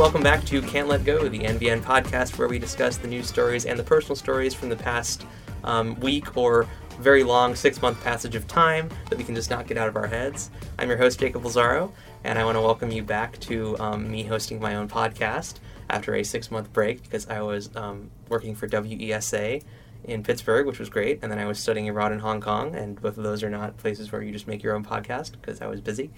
welcome 0.00 0.22
back 0.22 0.42
to 0.46 0.62
Can't 0.62 0.88
Let 0.88 1.04
Go, 1.04 1.28
the 1.28 1.40
NBN 1.40 1.82
podcast 1.82 2.38
where 2.38 2.48
we 2.48 2.58
discuss 2.58 2.96
the 2.96 3.06
news 3.06 3.26
stories 3.26 3.66
and 3.66 3.78
the 3.78 3.82
personal 3.82 4.16
stories 4.16 4.54
from 4.54 4.70
the 4.70 4.76
past 4.76 5.26
um, 5.62 5.94
week 6.00 6.38
or 6.38 6.66
very 7.00 7.22
long 7.22 7.54
six 7.54 7.82
month 7.82 8.02
passage 8.02 8.34
of 8.34 8.48
time 8.48 8.88
that 9.10 9.18
we 9.18 9.24
can 9.24 9.34
just 9.34 9.50
not 9.50 9.66
get 9.66 9.76
out 9.76 9.88
of 9.88 9.96
our 9.96 10.06
heads. 10.06 10.50
I'm 10.78 10.88
your 10.88 10.96
host, 10.96 11.20
Jakob 11.20 11.42
Lazzaro, 11.42 11.92
and 12.24 12.38
I 12.38 12.46
want 12.46 12.56
to 12.56 12.62
welcome 12.62 12.90
you 12.90 13.02
back 13.02 13.38
to 13.40 13.78
um, 13.78 14.10
me 14.10 14.22
hosting 14.22 14.58
my 14.58 14.76
own 14.76 14.88
podcast 14.88 15.56
after 15.90 16.14
a 16.14 16.24
six 16.24 16.50
month 16.50 16.72
break 16.72 17.02
because 17.02 17.28
I 17.28 17.42
was 17.42 17.68
um, 17.76 18.10
working 18.30 18.54
for 18.54 18.66
WESA 18.66 19.62
in 20.04 20.22
Pittsburgh, 20.22 20.66
which 20.66 20.78
was 20.78 20.88
great, 20.88 21.18
and 21.20 21.30
then 21.30 21.38
I 21.38 21.44
was 21.44 21.58
studying 21.58 21.90
abroad 21.90 22.12
in 22.12 22.20
Hong 22.20 22.40
Kong, 22.40 22.74
and 22.74 22.98
both 22.98 23.18
of 23.18 23.22
those 23.22 23.42
are 23.42 23.50
not 23.50 23.76
places 23.76 24.10
where 24.10 24.22
you 24.22 24.32
just 24.32 24.46
make 24.46 24.62
your 24.62 24.74
own 24.74 24.82
podcast 24.82 25.32
because 25.32 25.60
I 25.60 25.66
was 25.66 25.82
busy. 25.82 26.10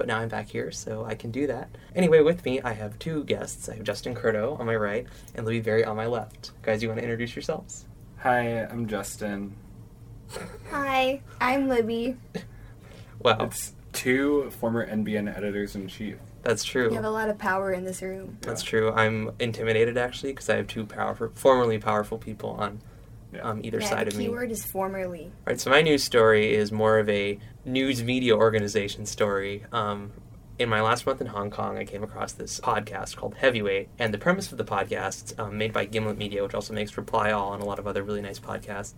But 0.00 0.06
now 0.06 0.16
I'm 0.18 0.30
back 0.30 0.48
here, 0.48 0.70
so 0.70 1.04
I 1.04 1.14
can 1.14 1.30
do 1.30 1.46
that. 1.48 1.68
Anyway, 1.94 2.22
with 2.22 2.42
me, 2.46 2.58
I 2.62 2.72
have 2.72 2.98
two 2.98 3.22
guests. 3.24 3.68
I 3.68 3.74
have 3.74 3.84
Justin 3.84 4.14
Curto 4.14 4.58
on 4.58 4.64
my 4.64 4.74
right 4.74 5.06
and 5.34 5.44
Libby 5.44 5.60
Berry 5.60 5.84
on 5.84 5.94
my 5.94 6.06
left. 6.06 6.52
Guys, 6.62 6.82
you 6.82 6.88
want 6.88 7.00
to 7.00 7.04
introduce 7.04 7.36
yourselves? 7.36 7.84
Hi, 8.20 8.64
I'm 8.64 8.86
Justin. 8.86 9.54
Hi, 10.70 11.20
I'm 11.38 11.68
Libby. 11.68 12.16
Wow, 13.18 13.44
It's 13.44 13.74
two 13.92 14.48
former 14.52 14.86
NBN 14.86 15.36
editors 15.36 15.76
in 15.76 15.86
chief. 15.86 16.16
that's 16.44 16.64
true. 16.64 16.88
You 16.88 16.94
have 16.94 17.04
a 17.04 17.10
lot 17.10 17.28
of 17.28 17.36
power 17.36 17.70
in 17.74 17.84
this 17.84 18.00
room. 18.00 18.38
That's 18.40 18.62
true. 18.62 18.92
I'm 18.92 19.32
intimidated 19.38 19.98
actually 19.98 20.32
because 20.32 20.48
I 20.48 20.56
have 20.56 20.66
two 20.66 20.86
powerful, 20.86 21.28
formerly 21.34 21.78
powerful 21.78 22.16
people 22.16 22.52
on 22.52 22.80
Yeah. 23.32 23.40
um, 23.42 23.60
either 23.64 23.80
yeah, 23.80 23.88
side 23.88 24.06
the 24.06 24.12
of 24.12 24.16
me. 24.18 24.24
keyword 24.24 24.50
is 24.50 24.64
formerly. 24.64 25.30
Right. 25.44 25.60
So 25.60 25.70
my 25.70 25.82
news 25.82 26.02
story 26.04 26.54
is 26.54 26.72
more 26.72 26.98
of 26.98 27.08
a 27.08 27.38
news 27.64 28.02
media 28.02 28.36
organization 28.36 29.06
story. 29.06 29.64
Um, 29.72 30.12
in 30.58 30.68
my 30.68 30.82
last 30.82 31.06
month 31.06 31.22
in 31.22 31.26
Hong 31.28 31.50
Kong, 31.50 31.78
I 31.78 31.84
came 31.86 32.02
across 32.02 32.32
this 32.32 32.60
podcast 32.60 33.16
called 33.16 33.34
Heavyweight, 33.34 33.88
and 33.98 34.12
the 34.12 34.18
premise 34.18 34.52
of 34.52 34.58
the 34.58 34.64
podcast, 34.64 35.38
um, 35.38 35.56
made 35.56 35.72
by 35.72 35.86
Gimlet 35.86 36.18
Media, 36.18 36.42
which 36.42 36.52
also 36.54 36.74
makes 36.74 36.96
Reply 36.98 37.30
All 37.30 37.54
and 37.54 37.62
a 37.62 37.66
lot 37.66 37.78
of 37.78 37.86
other 37.86 38.02
really 38.02 38.20
nice 38.20 38.38
podcasts, 38.38 38.92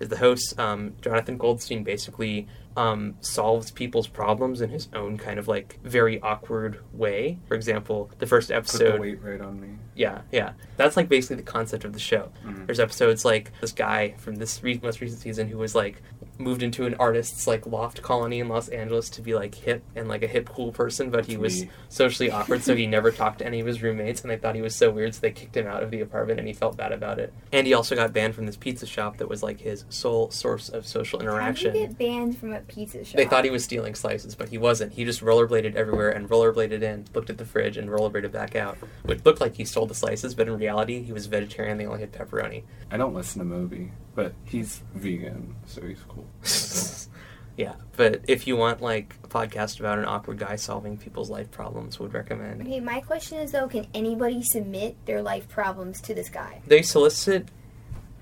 is 0.00 0.08
the 0.08 0.16
host 0.16 0.58
um, 0.58 0.94
Jonathan 1.00 1.38
Goldstein 1.38 1.84
basically 1.84 2.48
um, 2.76 3.14
solves 3.20 3.70
people's 3.70 4.08
problems 4.08 4.60
in 4.60 4.70
his 4.70 4.88
own 4.94 5.16
kind 5.16 5.38
of 5.38 5.46
like 5.46 5.78
very 5.84 6.20
awkward 6.20 6.80
way. 6.92 7.38
For 7.46 7.54
example, 7.54 8.10
the 8.18 8.26
first 8.26 8.48
Put 8.48 8.56
episode 8.56 8.94
the 8.96 9.00
weight 9.00 9.22
right 9.22 9.40
on 9.40 9.60
me. 9.60 9.68
yeah, 9.94 10.22
yeah. 10.32 10.52
That's 10.76 10.96
like 10.96 11.08
basically 11.08 11.36
the 11.36 11.42
concept 11.42 11.84
of 11.84 11.92
the 11.92 12.00
show. 12.00 12.30
Mhm. 12.44 12.66
There's 12.66 12.80
episodes 12.80 13.24
like 13.24 13.52
this 13.60 13.70
guy 13.72 14.14
from 14.18 14.36
this 14.36 14.62
re- 14.62 14.80
most 14.82 15.00
recent 15.00 15.20
season 15.20 15.46
who 15.48 15.58
was 15.58 15.74
like 15.76 16.02
moved 16.36 16.64
into 16.64 16.84
an 16.84 16.94
artist's 16.94 17.46
like 17.46 17.64
loft 17.64 18.02
colony 18.02 18.40
in 18.40 18.48
Los 18.48 18.68
Angeles 18.70 19.08
to 19.10 19.22
be 19.22 19.36
like 19.36 19.54
hip 19.54 19.84
and 19.94 20.08
like 20.08 20.24
a 20.24 20.26
hip 20.26 20.48
cool 20.48 20.72
person, 20.72 21.10
but 21.10 21.26
he 21.26 21.36
was 21.36 21.62
me. 21.62 21.70
socially 21.88 22.28
awkward, 22.28 22.60
so 22.64 22.74
he 22.74 22.86
never 22.88 23.12
talked 23.12 23.38
to 23.38 23.46
any 23.46 23.60
of 23.60 23.66
his 23.68 23.82
roommates, 23.84 24.22
and 24.22 24.30
they 24.32 24.36
thought 24.36 24.56
he 24.56 24.62
was 24.62 24.74
so 24.74 24.90
weird, 24.90 25.14
so 25.14 25.20
they 25.20 25.30
kicked 25.30 25.56
him 25.56 25.68
out 25.68 25.84
of 25.84 25.92
the 25.92 26.00
apartment, 26.00 26.40
and 26.40 26.48
he 26.48 26.54
felt 26.54 26.76
bad 26.76 26.90
about 26.90 27.20
it. 27.20 27.32
And 27.52 27.68
he 27.68 27.72
also 27.74 27.94
got 27.94 28.12
banned 28.12 28.34
from 28.34 28.46
this 28.46 28.56
pizza 28.56 28.84
shop 28.84 29.18
that 29.18 29.28
was 29.28 29.44
like 29.44 29.60
his 29.60 29.84
sole 29.90 30.28
source 30.32 30.68
of 30.68 30.88
social 30.88 31.20
How 31.20 31.24
do 31.26 31.30
interaction. 31.30 31.74
you 31.76 31.86
get 31.86 31.98
banned 31.98 32.36
from 32.36 32.52
a 32.52 32.63
pizza 32.64 33.04
shop? 33.04 33.16
They 33.16 33.26
thought 33.26 33.44
he 33.44 33.50
was 33.50 33.64
stealing 33.64 33.94
slices, 33.94 34.34
but 34.34 34.48
he 34.48 34.58
wasn't. 34.58 34.92
He 34.92 35.04
just 35.04 35.20
rollerbladed 35.20 35.74
everywhere 35.74 36.10
and 36.10 36.28
rollerbladed 36.28 36.82
in, 36.82 37.06
looked 37.14 37.30
at 37.30 37.38
the 37.38 37.44
fridge, 37.44 37.76
and 37.76 37.88
rollerbladed 37.88 38.32
back 38.32 38.56
out. 38.56 38.76
Which 39.04 39.24
looked 39.24 39.40
like 39.40 39.56
he 39.56 39.64
stole 39.64 39.86
the 39.86 39.94
slices, 39.94 40.34
but 40.34 40.48
in 40.48 40.58
reality, 40.58 41.02
he 41.02 41.12
was 41.12 41.26
vegetarian. 41.26 41.78
They 41.78 41.86
only 41.86 42.00
had 42.00 42.12
pepperoni. 42.12 42.64
I 42.90 42.96
don't 42.96 43.14
listen 43.14 43.40
to 43.40 43.44
Moby, 43.44 43.92
but 44.14 44.34
he's 44.44 44.82
vegan, 44.94 45.54
so 45.66 45.82
he's 45.82 46.00
cool. 46.08 46.26
yeah, 47.56 47.74
but 47.96 48.22
if 48.26 48.46
you 48.46 48.56
want 48.56 48.80
like 48.80 49.14
a 49.22 49.28
podcast 49.28 49.80
about 49.80 49.98
an 49.98 50.04
awkward 50.04 50.38
guy 50.38 50.56
solving 50.56 50.96
people's 50.96 51.30
life 51.30 51.50
problems, 51.50 51.98
would 51.98 52.14
recommend. 52.14 52.62
Okay, 52.62 52.80
my 52.80 53.00
question 53.00 53.38
is 53.38 53.52
though, 53.52 53.68
can 53.68 53.86
anybody 53.94 54.42
submit 54.42 54.96
their 55.06 55.22
life 55.22 55.48
problems 55.48 56.00
to 56.02 56.14
this 56.14 56.28
guy? 56.28 56.62
They 56.66 56.82
solicit. 56.82 57.48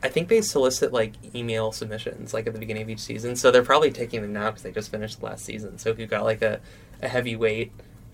I 0.02 0.08
think 0.08 0.28
they 0.28 0.40
solicit 0.40 0.92
like 0.92 1.12
email 1.34 1.72
submissions 1.72 2.34
like 2.34 2.46
at 2.46 2.52
the 2.52 2.58
beginning 2.58 2.82
of 2.82 2.90
each 2.90 3.00
season, 3.00 3.36
so 3.36 3.50
they're 3.50 3.62
probably 3.62 3.90
taking 3.90 4.22
them 4.22 4.32
now 4.32 4.50
because 4.50 4.62
they 4.62 4.72
just 4.72 4.90
finished 4.90 5.20
the 5.20 5.26
last 5.26 5.44
season. 5.44 5.78
So 5.78 5.90
if 5.90 5.98
you've 5.98 6.10
got 6.10 6.24
like 6.24 6.42
a, 6.42 6.60
a 7.00 7.08
heavy 7.08 7.36
weight 7.36 7.72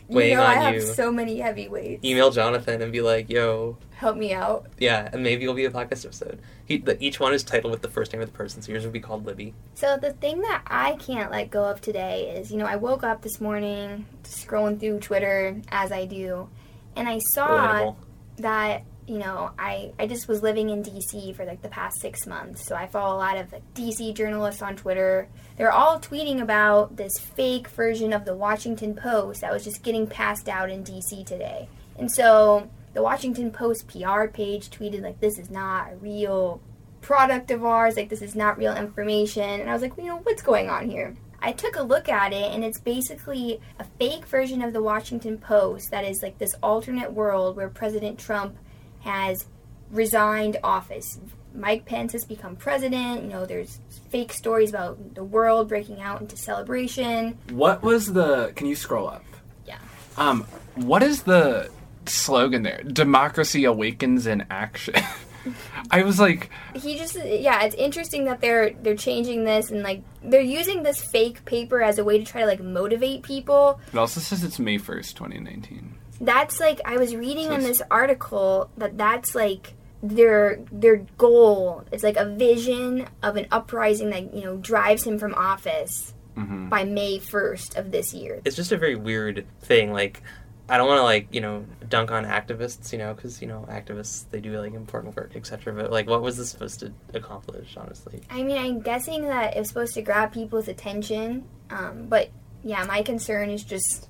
weighing 0.09 0.33
you 0.33 0.37
know, 0.37 0.43
on 0.43 0.51
I 0.51 0.55
have 0.55 0.75
you, 0.75 0.81
so 0.81 1.11
many 1.13 1.39
heavyweights. 1.39 2.05
email 2.05 2.31
Jonathan 2.31 2.83
and 2.83 2.93
be 2.93 3.01
like, 3.01 3.29
"Yo, 3.31 3.79
Help 3.99 4.17
me 4.17 4.33
out. 4.33 4.67
Yeah, 4.79 5.09
and 5.13 5.25
maybe 5.25 5.43
it'll 5.43 5.57
be 5.57 5.65
a 5.65 5.73
podcast 5.73 6.05
episode. 6.05 6.39
He, 6.65 6.77
the, 6.79 7.03
each 7.03 7.19
one 7.19 7.35
is 7.35 7.43
titled 7.43 7.73
with 7.73 7.83
the 7.83 7.89
first 7.89 8.13
name 8.13 8.23
of 8.23 8.31
the 8.31 8.37
person, 8.37 8.63
so 8.63 8.71
yours 8.71 8.85
would 8.85 8.93
be 8.93 9.01
called 9.01 9.27
Libby. 9.27 9.55
So 9.75 9.97
the 10.01 10.13
thing 10.13 10.41
that 10.43 10.63
I 10.69 10.93
can't 10.97 11.33
let 11.33 11.51
go 11.51 11.65
of 11.65 11.81
today 11.81 12.31
is, 12.37 12.53
you 12.53 12.59
know, 12.59 12.65
I 12.65 12.77
woke 12.77 13.03
up 13.03 13.23
this 13.23 13.41
morning 13.41 14.07
scrolling 14.23 14.79
through 14.79 15.01
Twitter 15.01 15.61
as 15.71 15.91
I 15.91 16.05
do, 16.05 16.49
and 16.95 17.09
I 17.09 17.19
saw 17.19 17.49
Relatable. 17.49 17.97
that 18.37 18.85
you 19.09 19.19
know 19.19 19.51
I 19.59 19.93
I 19.99 20.07
just 20.07 20.29
was 20.29 20.43
living 20.43 20.71
in 20.71 20.83
DC 20.83 21.35
for 21.35 21.45
like 21.45 21.63
the 21.63 21.69
past 21.69 22.01
six 22.01 22.27
months, 22.27 22.65
so 22.67 22.75
I 22.75 22.87
follow 22.87 23.17
a 23.17 23.19
lot 23.19 23.37
of 23.37 23.53
like 23.53 23.63
DC 23.75 24.15
journalists 24.15 24.63
on 24.63 24.77
Twitter. 24.77 25.29
They're 25.57 25.73
all 25.73 25.99
tweeting 25.99 26.41
about 26.41 26.97
this 26.97 27.19
fake 27.19 27.69
version 27.69 28.13
of 28.13 28.25
the 28.25 28.35
Washington 28.35 28.95
Post 28.95 29.41
that 29.41 29.53
was 29.53 29.65
just 29.65 29.83
getting 29.83 30.07
passed 30.07 30.49
out 30.49 30.71
in 30.71 30.85
DC 30.85 31.25
today, 31.25 31.69
and 31.99 32.11
so 32.11 32.71
the 32.95 33.03
Washington 33.03 33.51
Post 33.51 33.89
PR 33.89 34.27
page 34.27 34.71
tweeted 34.71 35.03
like 35.03 35.21
this 35.21 35.39
is 35.39 35.51
not 35.51 35.93
a 35.93 35.97
real 35.97 36.61
product 37.01 37.51
of 37.51 37.65
ours, 37.65 37.97
like 37.97 38.09
this 38.09 38.23
is 38.23 38.35
not 38.35 38.59
real 38.59 38.77
information, 38.77 39.43
and 39.43 39.71
I 39.71 39.73
was 39.73 39.83
like, 39.83 39.97
well, 39.97 40.07
you 40.07 40.13
know 40.13 40.19
what's 40.19 40.43
going 40.43 40.69
on 40.69 40.89
here. 40.91 41.15
I 41.41 41.53
took 41.53 41.77
a 41.77 41.83
look 41.83 42.09
at 42.09 42.33
it, 42.33 42.53
and 42.53 42.65
it's 42.65 42.81
basically 42.81 43.61
a 43.79 43.85
fake 43.85 44.27
version 44.27 44.61
of 44.61 44.73
the 44.73 44.83
Washington 44.83 45.39
Post 45.39 45.91
that 45.93 46.05
is 46.05 46.23
like 46.23 46.39
this 46.39 46.55
alternate 46.63 47.13
world 47.13 47.57
where 47.57 47.69
President 47.69 48.19
Trump 48.19 48.57
has 49.01 49.47
resigned 49.91 50.59
office. 50.63 51.19
Mike 51.55 51.87
Pence 51.87 52.13
has 52.13 52.25
become 52.25 52.57
president. 52.57 53.23
You 53.23 53.29
know, 53.31 53.47
there's 53.47 53.81
fake 54.11 54.33
stories 54.33 54.71
about 54.71 55.15
the 55.15 55.25
world 55.25 55.69
breaking 55.69 56.01
out 56.01 56.21
into 56.21 56.37
celebration. 56.37 57.39
What 57.51 57.83
was 57.83 58.13
the? 58.13 58.53
Can 58.55 58.67
you 58.67 58.77
scroll 58.77 59.09
up? 59.09 59.25
Yeah. 59.67 59.79
Um, 60.17 60.45
what 60.75 61.03
is 61.03 61.23
the 61.23 61.71
slogan 62.07 62.63
there? 62.63 62.83
Democracy 62.85 63.65
awakens 63.65 64.27
in 64.27 64.47
action. 64.51 64.95
I 65.91 66.03
was 66.03 66.21
like, 66.21 66.51
He 66.75 66.99
just 66.99 67.17
yeah, 67.17 67.63
it's 67.65 67.75
interesting 67.75 68.25
that 68.27 68.41
they're 68.41 68.71
they're 68.83 68.97
changing 68.97 69.45
this 69.45 69.71
and 69.71 69.83
like 69.83 70.03
they're 70.23 70.41
using 70.41 70.83
this 70.83 71.03
fake 71.03 71.45
paper 71.45 71.83
as 71.83 71.99
a 71.99 72.05
way 72.05 72.19
to 72.19 72.25
try 72.25 72.43
to 72.43 72.47
like 72.47 72.61
motivate 72.61 73.23
people. 73.23 73.81
it 73.93 73.99
also 73.99 74.21
says 74.21 74.45
it's 74.45 74.59
May 74.59 74.79
first, 74.79 75.17
twenty 75.17 75.39
nineteen. 75.39 75.95
That's 76.21 76.61
like 76.61 76.81
I 76.85 76.97
was 76.97 77.15
reading 77.15 77.47
So 77.47 77.55
in 77.55 77.61
this 77.63 77.83
article 77.91 78.71
that 78.77 78.99
that's 78.99 79.35
like 79.35 79.75
their 80.03 80.61
their 80.71 80.99
goal. 81.17 81.85
It's 81.93 82.03
like 82.03 82.17
a 82.17 82.25
vision 82.25 83.09
of 83.23 83.37
an 83.37 83.47
uprising 83.51 84.11
that 84.11 84.35
you 84.35 84.43
know 84.45 84.57
drives 84.57 85.05
him 85.05 85.19
from 85.19 85.35
office 85.35 86.15
Mm-hmm. 86.37 86.69
by 86.69 86.85
May 86.85 87.19
first 87.19 87.75
of 87.77 87.91
this 87.91 88.15
year. 88.15 88.41
It's 88.45 88.55
just 88.55 88.71
a 88.71 88.79
very 88.79 88.95
weird 88.95 89.45
thing. 89.61 89.93
Like, 89.93 90.23
I 90.69 90.77
don't 90.79 90.87
want 90.87 90.99
to 90.99 91.03
like 91.03 91.27
you 91.35 91.41
know 91.41 91.67
dunk 91.89 92.13
on 92.13 92.25
activists, 92.25 92.93
you 92.93 92.99
know, 92.99 93.13
because 93.13 93.43
you 93.43 93.49
know 93.49 93.67
activists 93.69 94.25
they 94.31 94.41
do 94.41 94.57
like 94.61 94.73
important 94.73 95.17
work, 95.17 95.33
etc. 95.35 95.75
But 95.75 95.91
like, 95.91 96.07
what 96.07 96.23
was 96.23 96.37
this 96.37 96.49
supposed 96.51 96.79
to 96.79 96.93
accomplish? 97.13 97.77
Honestly, 97.77 98.23
I 98.31 98.45
mean, 98.45 98.57
I'm 98.57 98.81
guessing 98.81 99.23
that 99.23 99.57
it's 99.57 99.69
supposed 99.69 99.95
to 99.95 100.03
grab 100.03 100.33
people's 100.33 100.69
attention, 100.69 101.45
um, 101.71 102.07
but 102.09 102.31
yeah, 102.63 102.85
my 102.85 103.03
concern 103.03 103.51
is 103.51 103.65
just 103.65 104.09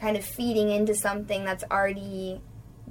kind 0.00 0.16
of 0.16 0.24
feeding 0.24 0.70
into 0.70 0.94
something 0.94 1.44
that's 1.44 1.64
already 1.70 2.40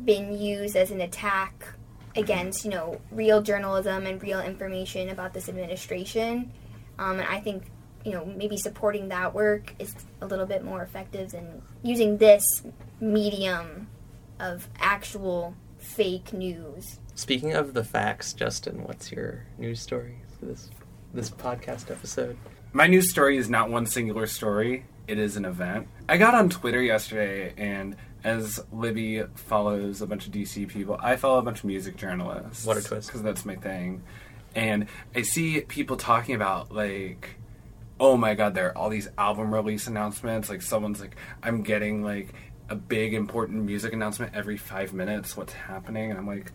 been 0.05 0.37
used 0.37 0.75
as 0.75 0.91
an 0.91 1.01
attack 1.01 1.67
against, 2.15 2.63
you 2.63 2.71
know, 2.71 3.01
real 3.11 3.41
journalism 3.41 4.05
and 4.05 4.21
real 4.21 4.39
information 4.39 5.09
about 5.09 5.33
this 5.33 5.49
administration. 5.49 6.51
Um, 6.97 7.19
and 7.19 7.27
I 7.27 7.39
think, 7.39 7.63
you 8.05 8.11
know, 8.11 8.25
maybe 8.25 8.57
supporting 8.57 9.09
that 9.09 9.33
work 9.33 9.73
is 9.79 9.93
a 10.21 10.27
little 10.27 10.45
bit 10.45 10.63
more 10.63 10.83
effective 10.83 11.31
than 11.31 11.61
using 11.83 12.17
this 12.17 12.43
medium 12.99 13.87
of 14.39 14.67
actual 14.79 15.55
fake 15.79 16.33
news. 16.33 16.99
speaking 17.15 17.53
of 17.53 17.73
the 17.73 17.83
facts, 17.83 18.33
Justin, 18.33 18.83
what's 18.83 19.11
your 19.11 19.45
news 19.57 19.81
story 19.81 20.19
for 20.37 20.45
this 20.45 20.69
this 21.13 21.29
podcast 21.29 21.89
episode? 21.89 22.37
My 22.71 22.85
news 22.85 23.09
story 23.09 23.37
is 23.37 23.49
not 23.49 23.71
one 23.71 23.85
singular 23.87 24.27
story. 24.27 24.85
It 25.09 25.17
is 25.17 25.37
an 25.37 25.45
event. 25.45 25.87
I 26.07 26.17
got 26.17 26.35
on 26.35 26.49
Twitter 26.49 26.79
yesterday, 26.79 27.55
and 27.57 27.95
as 28.23 28.63
Libby 28.71 29.23
follows 29.33 30.03
a 30.03 30.05
bunch 30.05 30.27
of 30.27 30.31
DC 30.31 30.67
people, 30.67 30.99
I 31.01 31.15
follow 31.15 31.39
a 31.39 31.41
bunch 31.41 31.59
of 31.59 31.65
music 31.65 31.97
journalists. 31.97 32.63
What 32.63 32.77
a 32.77 32.83
twist. 32.83 33.07
Because 33.07 33.23
that's 33.23 33.43
my 33.43 33.55
thing. 33.55 34.03
And 34.53 34.85
I 35.15 35.23
see 35.23 35.61
people 35.61 35.97
talking 35.97 36.35
about, 36.35 36.71
like, 36.71 37.37
oh 37.99 38.17
my 38.17 38.35
god, 38.35 38.53
there 38.53 38.67
are 38.67 38.77
all 38.77 38.89
these 38.89 39.09
album 39.17 39.51
release 39.51 39.87
announcements. 39.87 40.47
Like, 40.47 40.61
someone's 40.61 41.01
like, 41.01 41.15
I'm 41.41 41.63
getting, 41.63 42.03
like, 42.03 42.35
a 42.69 42.75
big 42.75 43.15
important 43.15 43.63
music 43.63 43.93
announcement 43.93 44.35
every 44.35 44.57
five 44.57 44.93
minutes. 44.93 45.35
What's 45.35 45.53
happening? 45.53 46.11
And 46.11 46.19
I'm 46.19 46.27
like, 46.27 46.51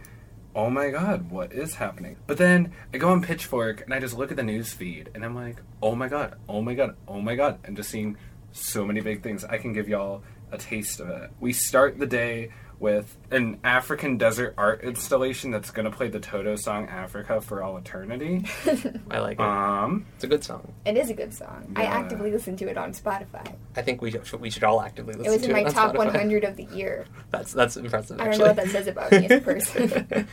oh 0.55 0.71
my 0.71 0.91
god, 0.91 1.31
what 1.31 1.53
is 1.53 1.75
happening? 1.75 2.17
But 2.29 2.39
then 2.39 2.73
I 2.93 2.99
go 2.99 3.09
on 3.09 3.23
Pitchfork 3.23 3.83
and 3.83 3.93
I 3.93 3.99
just 3.99 4.17
look 4.17 4.31
at 4.31 4.37
the 4.37 4.45
news 4.45 4.73
feed 4.73 5.11
and 5.12 5.25
I'm 5.25 5.35
like, 5.35 5.56
oh 5.83 5.97
my 5.97 6.06
god, 6.06 6.37
oh 6.49 6.62
my 6.62 6.75
god, 6.75 6.97
oh 7.09 7.21
my 7.21 7.35
god. 7.35 7.59
And 7.65 7.77
just 7.77 7.91
seeing 7.91 8.17
so 8.55 8.85
many 8.87 9.01
big 9.01 9.23
things. 9.23 9.45
I 9.45 9.59
can 9.59 9.73
give 9.73 9.89
y'all 9.89 10.23
a 10.53 10.56
taste 10.59 11.01
of 11.01 11.09
it. 11.09 11.31
We 11.41 11.53
start 11.53 11.99
the 11.99 12.06
day 12.06 12.51
with 12.81 13.17
an 13.31 13.59
African 13.65 14.17
desert 14.19 14.55
art 14.59 14.83
installation 14.83 15.51
that's 15.51 15.71
going 15.71 15.91
to 15.91 15.97
play 15.97 16.09
the 16.09 16.21
Toto 16.21 16.55
song 16.56 16.89
"Africa 16.89 17.41
for 17.41 17.62
All 17.62 17.77
Eternity." 17.77 18.45
I 19.11 19.19
like 19.19 19.39
it. 19.39 19.45
Um, 19.45 20.06
it's 20.15 20.25
a 20.25 20.27
good 20.29 20.45
song. 20.45 20.73
It 20.85 20.97
is 20.97 21.11
a 21.11 21.15
good 21.15 21.35
song. 21.35 21.73
I 21.77 21.85
actively 21.85 22.31
listen 22.31 22.56
to 22.59 22.69
it 22.69 22.77
on 22.79 22.93
Spotify. 22.93 23.55
I 23.77 23.83
think 23.83 24.01
we 24.03 24.11
should, 24.12 24.31
we 24.41 24.51
should 24.51 24.65
all 24.65 24.81
actively 24.83 25.15
listen 25.15 25.25
to 25.25 25.31
It 25.31 25.35
It 25.35 25.41
was 25.41 25.47
in 25.47 25.53
my 25.53 25.61
it 25.61 25.67
on 25.67 25.73
top 25.73 25.95
Spotify. 25.95 26.15
100 26.15 26.45
of 26.45 26.56
the 26.56 26.65
year. 26.65 27.06
That's 27.31 27.53
that's 27.53 27.77
impressive. 27.77 28.21
I 28.21 28.25
don't 28.25 28.29
actually. 28.35 28.45
know 28.45 28.51
what 28.51 28.56
that 28.56 28.69
says 28.69 28.87
about 28.87 29.11
me 29.12 29.25
as 29.27 29.31
a 29.31 29.41
person. 29.41 30.29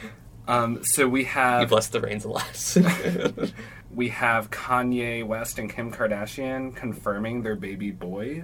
um, 0.48 0.80
so 0.84 1.08
we 1.08 1.24
have. 1.24 1.54
you 1.54 1.60
have 1.62 1.70
blessed 1.70 1.92
the 1.94 2.02
rains 2.02 2.26
a 2.26 2.30
lot. 2.30 2.78
We 3.96 4.10
have 4.10 4.50
Kanye 4.52 5.26
West 5.26 5.60
and 5.60 5.70
Kim 5.70 5.92
Kardashian 5.92 6.76
confirming 6.76 7.44
their 7.44 7.56
baby 7.56 7.92
boy 7.92 8.44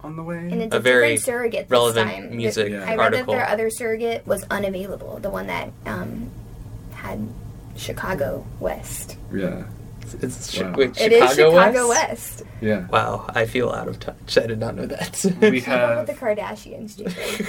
on 0.00 0.16
the 0.16 0.22
way. 0.22 0.38
And 0.38 0.62
it's 0.62 0.74
A 0.74 0.78
a, 0.78 0.80
very 0.80 1.16
surrogate 1.16 1.64
this 1.66 1.70
relevant 1.70 2.10
time. 2.10 2.36
music 2.36 2.70
Yeah. 2.70 2.84
I 2.84 2.90
read 2.90 2.98
article. 3.00 3.32
that 3.34 3.38
their 3.38 3.48
other 3.48 3.70
surrogate 3.70 4.26
was 4.26 4.44
unavailable, 4.50 5.18
the 5.20 5.30
one 5.30 5.46
that 5.48 5.70
um, 5.86 6.30
had 6.92 7.28
Chicago 7.76 8.44
West. 8.60 9.16
yeah, 9.32 9.64
it's 10.14 10.56
chi- 10.56 10.64
Wow. 10.64 10.74
wait, 10.76 11.00
it 11.00 11.12
is 11.12 11.30
Chicago 11.30 11.50
Chicago 11.52 11.88
West? 11.88 12.08
West. 12.10 12.42
yeah. 12.60 12.86
Wow, 12.88 13.26
I 13.28 13.46
feel 13.46 13.70
out 13.70 13.88
of 13.88 13.98
touch. 14.00 14.36
I 14.38 14.46
did 14.46 14.58
not 14.58 14.74
know 14.76 14.86
that. 14.86 15.24
We 15.40 15.60
have 15.62 16.06
the 16.06 16.14
Kardashians, 16.14 16.96
Jakob. 16.96 17.46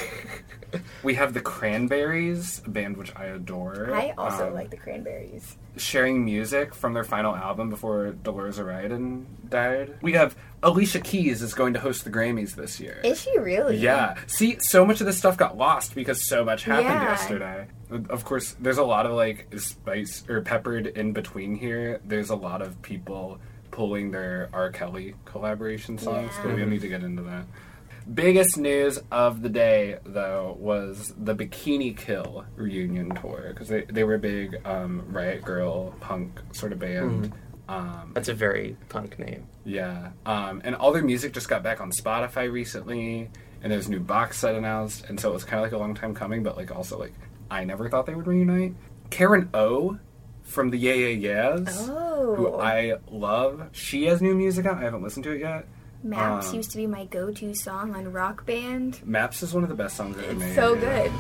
we 1.04 1.16
have 1.16 1.34
the 1.34 1.42
Cranberries, 1.42 2.62
a 2.66 2.70
band 2.70 2.98
which 2.98 3.12
I 3.16 3.26
adore. 3.26 3.92
I 3.94 4.14
also 4.18 4.48
um, 4.50 4.54
like 4.54 4.70
the 4.70 4.78
Cranberries. 4.78 5.58
sharing 5.78 6.24
music 6.24 6.76
from 6.76 6.94
their 6.94 7.04
final 7.04 7.36
album 7.36 7.70
before 7.72 8.12
Dolores 8.12 8.60
O'Riordan 8.60 9.26
died. 9.50 9.96
We 10.02 10.14
have 10.14 10.36
Alicia 10.62 11.00
Keys 11.00 11.42
is 11.42 11.54
going 11.56 11.74
to 11.74 11.80
host 11.80 12.04
the 12.04 12.12
Grammys 12.12 12.54
this 12.56 12.80
year. 12.80 13.00
Is 13.04 13.20
she 13.22 13.36
really? 13.40 13.78
Yeah. 13.78 14.16
See, 14.28 14.58
so 14.60 14.86
much 14.86 15.00
of 15.02 15.08
this 15.08 15.18
stuff 15.18 15.38
got 15.38 15.58
lost 15.58 15.96
because 15.96 16.28
so 16.28 16.44
much 16.46 16.64
happened 16.66 16.88
Yeah. 16.90 17.10
yesterday. 17.10 17.68
Of 17.92 18.24
course, 18.26 18.56
there's 18.60 18.78
a 18.78 18.84
lot 18.84 19.06
of 19.06 19.14
like 19.14 19.48
spice 19.58 20.24
or 20.30 20.42
peppered 20.42 20.88
in 20.88 21.12
between 21.14 21.56
here. 21.56 22.00
There's 22.06 22.30
a 22.30 22.36
lot 22.36 22.62
of 22.62 22.82
people 22.82 23.40
pulling 23.72 24.12
their 24.12 24.50
R. 24.54 24.72
Kelly 24.72 25.16
collaboration 25.26 25.98
songs, 25.98 26.32
Yeah. 26.36 26.44
but 26.44 26.54
we 26.54 26.60
don't 26.62 26.70
need 26.70 26.82
to 26.82 26.88
get 26.90 27.04
into 27.04 27.24
that. 27.24 27.46
Biggest 28.12 28.58
news 28.58 29.00
of 29.12 29.42
the 29.44 29.50
day, 29.50 29.98
though, 30.04 30.56
was 30.60 31.14
the 31.18 31.36
Bikini 31.36 31.96
Kill 31.96 32.44
reunion 32.56 33.12
tour 33.12 33.50
because 33.50 33.68
they, 33.68 33.82
they 33.84 34.04
were 34.04 34.16
a 34.16 34.20
big 34.20 34.66
um, 34.66 35.04
Riot 35.10 35.44
Grrrl 35.44 36.00
punk 36.00 36.40
sort 36.52 36.72
of 36.72 36.80
band. 36.80 37.32
Um, 37.68 38.12
That's 38.16 38.30
a 38.30 38.34
very 38.34 38.78
punk 38.90 39.20
name. 39.20 39.46
yeah. 39.64 40.10
Um, 40.26 40.62
and 40.64 40.76
all 40.76 40.92
their 40.92 41.04
music 41.04 41.34
just 41.34 41.48
got 41.50 41.62
back 41.62 41.82
on 41.82 41.92
Spotify 41.92 42.52
recently, 42.52 43.30
and 43.62 43.72
there's 43.72 43.86
a 43.88 43.92
new 43.92 44.00
box 44.00 44.40
set 44.40 44.56
announced, 44.56 45.06
and 45.08 45.20
so 45.20 45.30
it 45.30 45.34
was 45.34 45.44
kind 45.44 45.64
of 45.64 45.72
like 45.72 45.74
a 45.74 45.78
long 45.78 45.94
time 45.94 46.16
coming, 46.16 46.42
but 46.42 46.58
like 46.58 46.76
also 46.76 46.98
like 46.98 47.14
I 47.52 47.64
never 47.64 47.90
thought 47.90 48.06
they 48.06 48.16
would 48.16 48.28
reunite. 48.28 48.76
Karen 49.10 49.50
O 49.54 49.98
from 50.44 50.70
the 50.70 50.78
Yeah 50.78 50.94
Yeah 50.94 51.08
Yeahs, 51.56 51.90
Oh. 51.90 52.36
who 52.36 52.56
I 52.56 52.96
love. 53.10 53.70
She 53.72 54.06
has 54.06 54.22
new 54.22 54.36
music 54.36 54.66
out. 54.66 54.78
I 54.78 54.82
haven't 54.82 55.04
listened 55.04 55.24
to 55.26 55.32
it 55.32 55.40
yet. 55.42 55.66
Maps 56.04 56.50
um, 56.50 56.56
used 56.56 56.72
to 56.72 56.78
be 56.78 56.88
my 56.88 57.06
go-to 57.06 57.54
song 57.54 57.94
on 57.96 58.12
Rock 58.14 58.46
Band. 58.46 59.02
Maps 59.06 59.44
is 59.44 59.54
one 59.54 59.64
of 59.64 59.70
the 59.70 59.76
best 59.76 59.98
songs 59.98 60.18
ever 60.18 60.34
made. 60.34 60.56
So 60.56 60.76
good. 60.76 61.12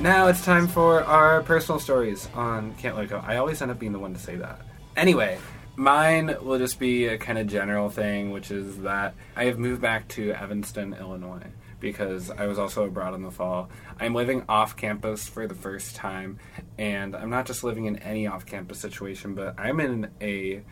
Now 0.00 0.26
it's 0.26 0.44
time 0.44 0.68
for 0.68 1.02
our 1.04 1.42
personal 1.44 1.80
stories 1.80 2.28
on 2.34 2.74
Can't 2.74 2.94
Let 2.94 3.08
Go. 3.08 3.22
I 3.26 3.38
always 3.38 3.62
end 3.62 3.70
up 3.70 3.78
being 3.78 3.92
the 3.92 3.98
one 3.98 4.12
to 4.12 4.20
say 4.20 4.36
that. 4.36 4.60
Anyway, 4.98 5.38
mine 5.76 6.36
will 6.42 6.58
just 6.58 6.78
be 6.78 7.06
a 7.06 7.18
kind 7.18 7.38
of 7.38 7.46
general 7.46 7.90
thing, 7.90 8.30
which 8.30 8.50
is 8.50 8.78
that 8.78 9.14
I 9.36 9.44
have 9.44 9.58
moved 9.58 9.80
back 9.80 10.08
to 10.08 10.32
Evanston, 10.32 10.94
Illinois, 10.94 11.46
because 11.80 12.30
I 12.30 12.46
was 12.46 12.58
also 12.58 12.84
abroad 12.84 13.14
in 13.14 13.22
the 13.22 13.30
fall. 13.30 13.68
I'm 13.98 14.14
living 14.14 14.44
off 14.48 14.76
campus 14.76 15.28
for 15.28 15.46
the 15.46 15.54
first 15.54 15.96
time, 15.96 16.38
and 16.78 17.14
I'm 17.14 17.30
not 17.30 17.46
just 17.46 17.64
living 17.64 17.86
in 17.86 17.96
any 17.98 18.26
off 18.26 18.46
campus 18.46 18.78
situation, 18.78 19.34
but 19.34 19.58
I'm 19.58 19.80
in 19.80 20.10
a 20.20 20.62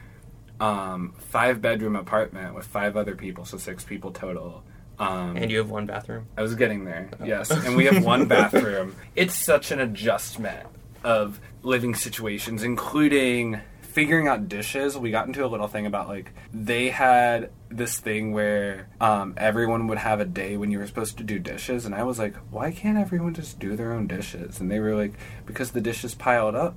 um, 0.60 1.14
five 1.18 1.60
bedroom 1.60 1.96
apartment 1.96 2.54
with 2.54 2.66
five 2.66 2.96
other 2.96 3.16
people, 3.16 3.44
so 3.44 3.58
six 3.58 3.84
people 3.84 4.12
total. 4.12 4.62
Um, 4.98 5.36
And 5.36 5.50
you 5.50 5.58
have 5.58 5.70
one 5.70 5.86
bathroom. 5.86 6.26
I 6.36 6.42
was 6.42 6.54
getting 6.54 6.84
there, 6.84 7.10
yes. 7.24 7.50
And 7.50 7.76
we 7.76 7.86
have 7.86 8.04
one 8.14 8.26
bathroom. 8.26 8.94
It's 9.16 9.34
such 9.34 9.72
an 9.72 9.80
adjustment 9.80 10.66
of 11.02 11.40
living 11.62 11.94
situations, 11.94 12.62
including 12.62 13.60
figuring 13.92 14.26
out 14.26 14.48
dishes. 14.48 14.96
We 14.96 15.10
got 15.10 15.26
into 15.26 15.44
a 15.44 15.48
little 15.48 15.68
thing 15.68 15.86
about 15.86 16.08
like 16.08 16.32
they 16.52 16.88
had 16.88 17.50
this 17.68 17.98
thing 18.00 18.32
where 18.32 18.88
um, 19.00 19.34
everyone 19.36 19.86
would 19.88 19.98
have 19.98 20.20
a 20.20 20.24
day 20.24 20.56
when 20.56 20.70
you 20.70 20.78
were 20.78 20.86
supposed 20.86 21.18
to 21.18 21.24
do 21.24 21.38
dishes, 21.38 21.86
and 21.86 21.94
I 21.94 22.02
was 22.02 22.18
like, 22.18 22.34
why 22.50 22.72
can't 22.72 22.98
everyone 22.98 23.34
just 23.34 23.58
do 23.58 23.76
their 23.76 23.92
own 23.92 24.06
dishes? 24.06 24.60
And 24.60 24.70
they 24.70 24.80
were 24.80 24.94
like, 24.94 25.14
because 25.46 25.72
the 25.72 25.80
dishes 25.80 26.14
piled 26.14 26.54
up 26.54 26.74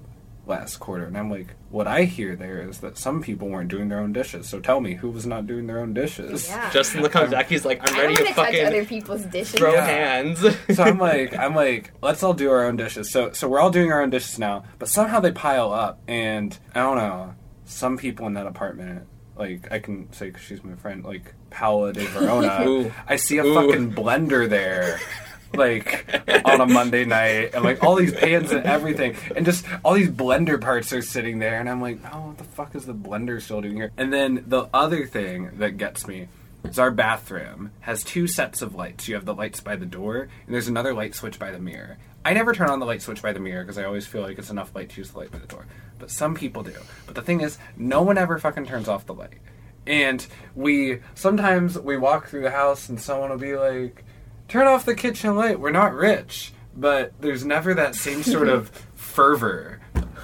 last 0.48 0.78
quarter. 0.78 1.06
And 1.06 1.18
I'm 1.18 1.30
like, 1.30 1.48
what 1.70 1.88
I 1.88 2.04
hear 2.04 2.36
there 2.36 2.62
is 2.62 2.80
that 2.80 2.98
some 2.98 3.22
people 3.22 3.48
weren't 3.50 3.70
doing 3.70 3.90
their 3.90 4.00
own 4.00 4.14
dishes. 4.14 4.48
So 4.48 4.60
tell 4.60 4.80
me, 4.80 4.94
who 4.94 5.10
was 5.10 5.26
not 5.26 5.48
doing 5.48 5.68
their 5.68 5.80
own 5.80 5.94
dishes? 5.94 6.48
Yeah. 6.48 6.70
Justin 6.72 7.02
look 7.02 7.12
comes 7.12 7.32
back. 7.32 7.48
He's 7.48 7.66
like, 7.66 7.80
I'm 7.82 7.96
I 7.96 8.02
ready 8.04 8.16
to 8.16 8.24
want 8.24 8.36
to 8.36 8.42
touch 8.44 8.56
other 8.66 8.86
people's 8.86 9.24
dishes. 9.24 9.56
throw 9.60 9.74
Yeah. 9.74 9.86
hands. 9.86 10.40
so 10.76 10.84
I'm 10.84 10.98
like, 11.12 11.36
I'm 11.38 11.56
like, 11.56 11.92
let's 12.02 12.22
all 12.24 12.34
do 12.34 12.50
our 12.52 12.66
own 12.66 12.76
dishes. 12.78 13.12
So, 13.12 13.32
so 13.32 13.48
we're 13.48 13.60
all 13.60 13.72
doing 13.72 13.92
our 13.92 14.02
own 14.02 14.10
dishes 14.10 14.38
now, 14.40 14.64
but 14.80 14.88
somehow 14.90 15.20
they 15.20 15.32
pile 15.32 15.74
up, 15.74 16.00
and 16.08 16.58
I 16.74 16.80
don't 16.82 16.98
know. 16.98 17.34
Some 17.66 17.98
people 17.98 18.28
in 18.28 18.34
that 18.36 18.46
apartment, 18.48 19.08
like 19.36 19.72
I 19.72 19.80
can 19.80 20.14
say, 20.14 20.30
'cause 20.32 20.42
she's 20.44 20.64
my 20.64 20.76
friend, 20.76 21.04
like 21.04 21.34
Paola 21.50 21.92
de 21.94 22.06
Verona. 22.06 22.92
I 23.08 23.16
see 23.16 23.40
a 23.40 23.44
Ooh. 23.46 23.56
fucking 23.56 23.94
blender 23.94 24.48
there. 24.48 25.00
Like 25.54 26.06
on 26.44 26.60
a 26.60 26.66
Monday 26.66 27.06
night, 27.06 27.52
and 27.54 27.64
like 27.64 27.84
all 27.84 27.96
these 27.96 28.14
pans 28.14 28.52
and 28.52 28.66
everything, 28.66 29.16
and 29.36 29.46
just 29.46 29.66
all 29.84 29.94
these 29.94 30.10
blender 30.10 30.60
parts 30.60 30.92
are 30.92 31.02
sitting 31.02 31.40
there, 31.40 31.60
and 31.60 31.70
I'm 31.70 31.82
like, 31.82 32.00
oh, 32.14 32.28
what 32.28 32.38
the 32.38 32.44
fuck 32.44 32.76
is 32.76 32.86
the 32.86 32.94
blender 32.94 33.42
still 33.42 33.62
doing 33.62 33.78
here? 33.78 33.92
And 33.96 34.12
then 34.12 34.44
the 34.48 34.68
other 34.74 35.06
thing 35.06 35.58
that 35.60 35.78
gets 35.78 36.08
me 36.08 36.28
is 36.64 36.80
our 36.80 36.92
bathroom 36.92 37.72
has 37.82 38.04
two 38.04 38.28
sets 38.28 38.62
of 38.62 38.76
lights. 38.76 39.08
You 39.08 39.16
have 39.16 39.26
the 39.26 39.34
lights 39.34 39.62
by 39.62 39.76
the 39.76 39.86
door, 39.86 40.28
and 40.46 40.54
there's 40.54 40.68
another 40.68 40.94
light 40.94 41.16
switch 41.16 41.40
by 41.40 41.52
the 41.52 41.60
mirror. 41.60 41.98
I 42.26 42.34
never 42.34 42.54
turn 42.54 42.70
on 42.70 42.80
the 42.80 42.88
light 42.88 43.04
switch 43.04 43.22
by 43.22 43.34
the 43.34 43.40
mirror 43.40 43.64
because 43.64 43.78
I 43.78 43.84
always 43.84 44.08
feel 44.08 44.24
like 44.24 44.40
it's 44.40 44.50
enough 44.50 44.74
light 44.76 44.90
to 44.90 44.98
use 44.98 45.12
the 45.12 45.20
light 45.20 45.32
by 45.32 45.38
the 45.38 45.48
door. 45.48 45.68
But 46.00 46.10
some 46.10 46.34
people 46.34 46.64
do. 46.64 46.74
But 47.06 47.16
the 47.16 47.22
thing 47.22 47.42
is, 47.42 47.60
no 47.78 48.02
one 48.02 48.18
ever 48.18 48.40
fucking 48.40 48.66
turns 48.66 48.88
off 48.88 49.06
the 49.06 49.14
light. 49.14 49.38
And 49.86 50.26
we 50.56 51.02
sometimes 51.14 51.78
we 51.78 51.98
walk 51.98 52.28
through 52.28 52.42
the 52.42 52.50
house 52.50 52.90
and 52.90 53.00
someone 53.00 53.30
will 53.30 53.38
be 53.38 53.56
like, 53.56 54.04
"Turn 54.48 54.68
off 54.68 54.86
the 54.86 54.96
kitchen 54.96 55.36
light. 55.36 55.60
We're 55.60 55.72
not 55.72 55.94
rich." 55.94 56.54
But 56.78 57.14
there's 57.22 57.46
never 57.46 57.74
that 57.74 57.96
same 57.96 58.22
sort 58.22 58.50
of 58.50 58.70
fervor 58.96 59.80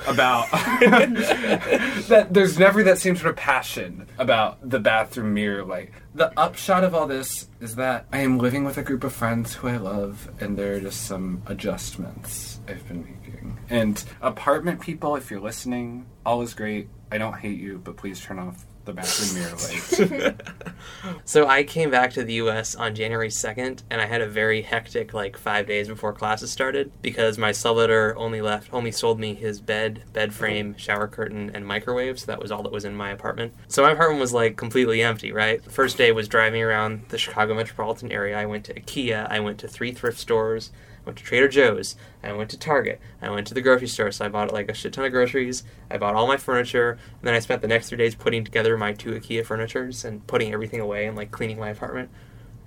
about 0.07 0.51
that 0.51 2.27
there's 2.31 2.57
never 2.57 2.83
that 2.83 2.97
same 2.97 3.15
sort 3.15 3.29
of 3.29 3.35
passion 3.35 4.07
about 4.17 4.57
the 4.67 4.79
bathroom 4.79 5.33
mirror 5.33 5.63
light. 5.63 5.91
The 6.13 6.37
upshot 6.37 6.83
of 6.83 6.93
all 6.93 7.07
this 7.07 7.47
is 7.59 7.75
that 7.75 8.05
I 8.11 8.19
am 8.19 8.37
living 8.37 8.63
with 8.63 8.77
a 8.77 8.83
group 8.83 9.03
of 9.03 9.13
friends 9.13 9.53
who 9.53 9.67
I 9.67 9.77
love, 9.77 10.29
and 10.39 10.57
there 10.57 10.73
are 10.73 10.79
just 10.79 11.03
some 11.03 11.41
adjustments 11.45 12.59
I've 12.67 12.87
been 12.87 13.03
making. 13.03 13.59
And 13.69 14.03
apartment 14.21 14.81
people, 14.81 15.15
if 15.15 15.31
you're 15.31 15.39
listening, 15.39 16.05
all 16.25 16.41
is 16.41 16.53
great. 16.53 16.89
I 17.11 17.17
don't 17.17 17.37
hate 17.37 17.59
you, 17.59 17.79
but 17.83 17.97
please 17.97 18.19
turn 18.19 18.39
off 18.39 18.65
the 18.85 18.93
bathroom 18.93 19.43
mirror 19.43 19.55
light. 19.57 20.41
So 21.25 21.47
I 21.47 21.63
came 21.63 21.89
back 21.89 22.11
to 22.13 22.23
the 22.23 22.33
U.S. 22.33 22.75
on 22.75 22.95
January 22.95 23.29
2nd, 23.29 23.83
and 23.89 24.01
I 24.01 24.05
had 24.05 24.21
a 24.21 24.27
very 24.27 24.61
hectic 24.61 25.13
like 25.13 25.37
five 25.37 25.65
days 25.67 25.87
before 25.87 26.13
classes 26.13 26.51
started 26.51 26.91
because 27.01 27.37
my 27.37 27.51
subletter 27.51 28.13
only 28.17 28.41
left, 28.41 28.73
only 28.73 28.91
sold 28.91 29.19
me 29.19 29.33
his 29.33 29.61
bed, 29.61 30.03
bed 30.13 30.33
frame, 30.33 30.75
shower 30.77 31.07
curtain, 31.07 31.51
and 31.53 31.65
microwave. 31.65 32.19
So 32.19 32.25
that 32.27 32.41
was 32.41 32.51
all 32.51 32.63
that 32.63 32.71
was 32.71 32.85
in 32.85 32.95
my 32.95 33.11
apartment. 33.11 33.53
So 33.67 33.83
my 33.83 33.91
apartment 33.91 34.21
was 34.21 34.33
like 34.33 34.57
completely 34.57 35.01
empty. 35.01 35.31
Right. 35.31 35.63
The 35.63 35.69
first 35.69 35.97
day 35.97 36.11
was 36.11 36.27
driving 36.27 36.61
around 36.61 37.05
the 37.09 37.17
Chicago 37.17 37.53
metropolitan 37.55 38.11
area. 38.11 38.37
I 38.37 38.45
went 38.45 38.65
to 38.65 38.73
IKEA. 38.73 39.27
I 39.29 39.39
went 39.39 39.59
to 39.59 39.67
three 39.67 39.91
thrift 39.91 40.19
stores. 40.19 40.71
I 41.01 41.09
went 41.09 41.17
to 41.17 41.23
Trader 41.23 41.47
Joe's. 41.47 41.95
I 42.23 42.31
went 42.33 42.51
to 42.51 42.59
Target. 42.59 43.01
I 43.21 43.29
went 43.31 43.47
to 43.47 43.53
the 43.53 43.61
grocery 43.61 43.87
store. 43.87 44.11
So 44.11 44.25
I 44.25 44.29
bought 44.29 44.53
like 44.53 44.69
a 44.69 44.73
shit 44.73 44.93
ton 44.93 45.05
of 45.05 45.11
groceries. 45.11 45.63
I 45.89 45.97
bought 45.97 46.15
all 46.15 46.27
my 46.27 46.37
furniture. 46.37 46.91
And 46.91 47.21
then 47.23 47.33
I 47.33 47.39
spent 47.39 47.61
the 47.61 47.67
next 47.67 47.89
three 47.89 47.97
days 47.97 48.13
putting 48.13 48.43
together 48.43 48.77
my 48.77 48.93
two 48.93 49.11
IKEA 49.11 49.45
furnitures 49.45 50.05
and 50.05 50.25
putting 50.27 50.53
everything 50.53 50.79
away 50.79 51.07
and 51.07 51.17
like 51.17 51.31
cleaning 51.31 51.59
my 51.59 51.69
apartment. 51.69 52.09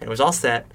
And 0.01 0.09
it 0.09 0.11
was 0.11 0.21
all 0.21 0.33
set. 0.33 0.67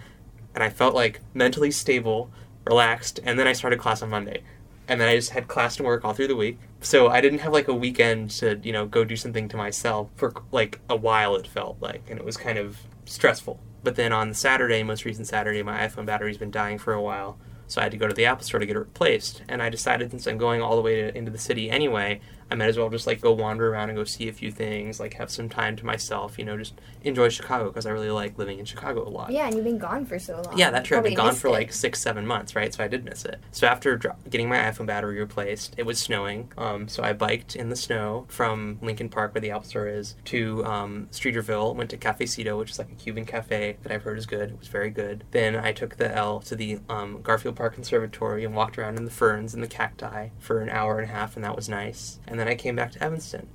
And 0.56 0.63
I 0.63 0.70
felt 0.70 0.96
like 0.96 1.20
mentally 1.34 1.72
stable, 1.72 2.32
relaxed. 2.66 3.20
And 3.24 3.38
then 3.38 3.48
I 3.48 3.54
started 3.54 3.80
class 3.80 4.01
on 4.01 4.10
Monday. 4.10 4.44
And 4.88 5.00
then 5.00 5.10
I 5.10 5.16
just 5.16 5.32
had 5.32 5.48
class 5.48 5.78
and 5.78 5.86
work 5.86 6.04
all 6.04 6.13
through 6.13 6.30
the 6.30 6.36
week. 6.36 6.60
So 6.82 7.10
I 7.10 7.22
didn't 7.22 7.39
have 7.39 7.54
like 7.54 7.68
a 7.68 7.74
weekend 7.74 8.32
to, 8.32 8.60
you 8.63 8.72
know, 8.72 8.88
go 8.88 9.04
do 9.04 9.16
something 9.16 9.50
to 9.50 9.58
myself 9.58 10.10
for 10.16 10.34
like 10.51 10.80
a 10.89 10.96
while, 10.96 11.36
it 11.36 11.46
felt 11.46 11.78
like. 11.82 12.04
And 12.10 12.18
it 12.18 12.25
was 12.25 12.38
kind 12.38 12.58
of 12.58 12.80
stressful. 13.06 13.60
But 13.84 13.96
then 13.96 14.12
on 14.12 14.34
Saturday, 14.34 14.82
most 14.84 15.06
recent 15.06 15.28
Saturday, 15.28 15.62
my 15.62 15.88
iPhone 15.88 16.06
battery's 16.06 16.38
been 16.38 16.51
dying 16.51 16.78
for 16.78 16.94
a 16.94 17.01
while. 17.01 17.38
So 17.70 17.80
I 17.80 17.86
had 17.86 17.92
to 17.92 17.98
go 17.98 18.08
to 18.08 18.14
the 18.14 18.26
Apple 18.26 18.44
Store 18.44 18.60
to 18.60 18.66
get 18.66 18.76
it 18.76 18.80
replaced. 18.80 19.44
And 19.48 19.62
I 19.62 19.70
decided 19.70 20.12
since 20.12 20.28
I'm 20.28 20.38
going 20.38 20.62
all 20.62 20.76
the 20.76 20.82
way 20.82 20.96
to, 21.04 21.18
into 21.18 21.32
the 21.32 21.38
city 21.38 21.70
anyway, 21.70 22.20
I 22.51 22.56
might 22.56 22.70
as 22.70 22.77
well 22.77 22.89
just 22.89 23.08
like 23.08 23.22
go 23.22 23.32
wander 23.32 23.72
around 23.72 23.89
and 23.89 23.98
go 23.98 24.03
see 24.03 24.29
a 24.29 24.34
few 24.34 24.51
things, 24.51 25.00
like 25.00 25.15
have 25.15 25.32
some 25.32 25.50
time 25.50 25.75
to 25.77 25.86
myself, 25.86 26.38
you 26.38 26.46
know, 26.46 26.58
just 26.58 26.74
enjoy 27.03 27.29
Chicago 27.29 27.65
because 27.65 27.86
I 27.86 27.91
really 27.91 28.12
like 28.12 28.38
living 28.38 28.60
in 28.60 28.65
Chicago 28.65 29.08
a 29.08 29.10
lot. 29.10 29.32
Yeah, 29.32 29.48
and 29.48 29.56
you've 29.56 29.63
been 29.63 29.77
gone 29.77 30.06
for 30.06 30.20
so 30.20 30.41
long. 30.41 30.58
Yeah, 30.58 30.70
that's 30.72 30.88
true. 30.88 30.98
I've 30.98 31.03
been 31.03 31.13
gone 31.15 31.36
for 31.36 31.48
it. 31.48 31.51
like 31.51 31.74
six, 31.74 32.01
seven 32.01 32.25
months, 32.27 32.56
right? 32.56 32.74
So 32.74 32.84
I 32.84 32.88
did 32.88 33.06
miss 33.06 33.25
it. 33.25 33.39
So 33.51 33.68
after 33.68 33.98
dro- 33.98 34.15
getting 34.29 34.50
my 34.50 34.58
iPhone 34.58 34.86
battery 34.86 35.20
replaced, 35.20 35.74
it 35.77 35.84
was 35.84 36.00
snowing. 36.00 36.51
Um, 36.58 36.88
so 36.88 37.03
I 37.03 37.13
biked 37.13 37.56
in 37.56 37.70
the 37.70 37.75
snow 37.75 38.25
from 38.29 38.77
Lincoln 38.82 39.10
Park, 39.10 39.34
where 39.34 39.41
the 39.41 39.51
Apple 39.51 39.63
Store 39.68 39.88
is, 39.88 40.15
to 40.25 40.63
um, 40.65 41.08
Streeterville. 41.12 41.75
Went 41.75 41.89
to 41.91 41.98
Cafe 41.98 42.20
Cafecito, 42.20 42.58
which 42.58 42.72
is 42.72 42.79
like 42.79 42.91
a 42.91 42.96
Cuban 42.96 43.25
cafe 43.25 43.77
that 43.84 43.91
I've 43.91 44.03
heard 44.03 44.18
is 44.18 44.25
good. 44.25 44.51
It 44.51 44.60
was 44.60 44.68
very 44.68 44.89
good. 44.89 45.24
Then 45.32 45.56
I 45.56 45.72
took 45.72 45.98
the 45.98 46.13
L 46.13 46.39
to 46.41 46.56
the 46.56 46.79
um, 46.89 47.22
Garfield 47.22 47.56
Park 47.56 47.75
Conservatory 47.75 48.44
and 48.44 48.56
walked 48.56 48.77
around 48.77 48.98
in 48.98 49.06
the 49.06 49.12
ferns 49.12 49.53
and 49.53 49.63
the 49.63 49.68
cacti 49.68 50.29
for 50.39 50.62
an 50.62 50.70
hour 50.70 51.00
and 51.00 51.10
a 51.10 51.13
half, 51.13 51.36
and 51.36 51.44
that 51.44 51.56
was 51.56 51.70
nice. 51.70 52.20
And 52.27 52.38
then 52.39 52.48
I 52.48 52.55
came 52.55 52.75
back 52.75 52.91
to 52.93 53.03
Evanston. 53.03 53.48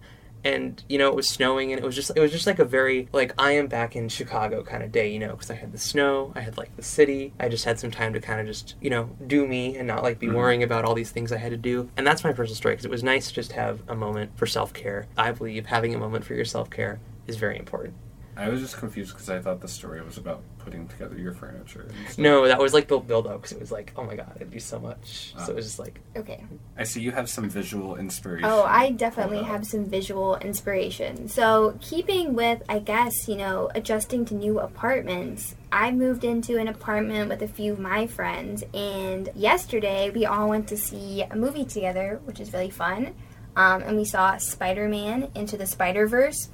And 0.47 0.85
you 0.91 0.99
know 0.99 1.09
it 1.09 1.15
was 1.15 1.27
snowing 1.27 1.73
and 1.73 1.81
it 1.81 1.87
was 1.87 1.95
just 1.97 2.11
it 2.15 2.21
was 2.21 2.31
just 2.31 2.47
like 2.47 2.59
a 2.59 2.67
very 2.67 3.09
like 3.15 3.33
i 3.39 3.53
am 3.53 3.67
back 3.67 3.97
in 3.97 4.11
chicago 4.11 4.63
kind 4.63 4.83
of 4.83 4.93
day 4.93 5.11
you 5.11 5.19
know 5.19 5.31
because 5.31 5.51
i 5.51 5.55
had 5.55 5.73
the 5.73 5.79
snow 5.79 6.35
i 6.37 6.41
had 6.41 6.59
like 6.59 6.77
the 6.77 6.83
city. 6.83 7.33
I 7.41 7.49
just 7.49 7.65
had 7.65 7.79
some 7.81 7.91
time 7.91 8.13
to 8.13 8.21
kind 8.21 8.41
of 8.43 8.47
just 8.47 8.75
you 8.79 8.91
know 8.91 9.09
do 9.27 9.47
me 9.47 9.75
and 9.79 9.89
not 9.89 10.03
like 10.03 10.19
be 10.19 10.27
Mhm. 10.27 10.35
worrying 10.35 10.63
about 10.63 10.85
all 10.85 10.95
these 10.95 11.11
things 11.11 11.33
i 11.33 11.39
had 11.39 11.51
to 11.53 11.57
do. 11.57 11.89
And 11.97 12.07
that's 12.07 12.23
my 12.25 12.35
personal 12.35 12.57
story 12.57 12.75
because 12.75 12.85
it 12.85 12.91
was 12.91 13.03
nice 13.03 13.29
to 13.29 13.33
just 13.35 13.53
have 13.53 13.81
a 13.89 13.95
moment 13.95 14.33
for 14.37 14.45
self-care. 14.45 15.07
I 15.17 15.33
believe 15.33 15.65
having 15.65 15.95
a 15.95 15.99
moment 15.99 16.27
for 16.27 16.35
your 16.35 16.45
self-care 16.45 17.01
is 17.27 17.37
very 17.37 17.59
important 17.59 17.95
I 18.37 18.49
was 18.49 18.61
just 18.61 18.77
confused 18.79 19.13
because 19.13 19.31
I 19.31 19.39
thought 19.41 19.61
the 19.61 19.69
story 19.69 20.03
was 20.03 20.19
about 20.19 20.43
putting 20.59 20.89
together 20.89 21.17
your 21.17 21.33
furniture. 21.33 21.89
No 22.19 22.47
that 22.49 22.59
was 22.59 22.75
like 22.75 22.89
the 22.89 22.99
build 22.99 23.27
up 23.27 23.43
because 23.43 23.53
it 23.53 23.61
was 23.61 23.71
like 23.71 23.93
oh 23.97 24.03
my 24.05 24.17
god 24.17 24.37
i 24.41 24.45
do 24.45 24.59
so 24.59 24.79
much 24.81 25.35
so 25.37 25.45
Ah. 25.45 25.51
it 25.51 25.55
was 25.55 25.67
just 25.67 25.79
like 25.79 26.01
Okay. 26.17 26.43
I 26.79 26.85
see 26.85 27.01
you 27.01 27.11
have 27.13 27.29
some 27.29 27.49
visual 27.49 27.97
inspiration. 27.97 28.49
Oh, 28.51 28.65
I 28.65 28.91
definitely 28.91 29.43
have 29.43 29.67
some 29.67 29.85
visual 29.85 30.37
inspiration. 30.37 31.29
So, 31.29 31.77
keeping 31.81 32.35
with, 32.35 32.63
I 32.69 32.79
guess, 32.81 33.29
you 33.29 33.37
know, 33.37 33.71
adjusting 33.75 34.25
to 34.27 34.35
new 34.35 34.59
apartments, 34.59 35.55
I 35.71 35.91
moved 35.93 36.25
into 36.25 36.57
an 36.59 36.67
apartment 36.69 37.29
with 37.29 37.43
a 37.43 37.49
few 37.49 37.73
of 37.73 37.79
my 37.79 38.07
friends, 38.07 38.65
and 38.75 39.29
yesterday 39.35 40.11
we 40.11 40.25
all 40.27 40.49
went 40.49 40.67
to 40.69 40.77
see 40.77 41.23
a 41.23 41.37
movie 41.37 41.65
together, 41.65 42.21
which 42.25 42.41
is 42.41 42.53
really 42.53 42.71
fun. 42.71 43.15
Um, 43.57 43.83
and 43.83 43.97
we 43.97 44.05
saw 44.05 44.37
Spider 44.39 44.89
Man 44.89 45.31
Into 45.35 45.57
the 45.57 45.67
Spider 45.67 46.07
Verse. 46.09 46.49